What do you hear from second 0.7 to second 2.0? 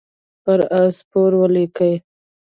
آس سپور ولیکئ.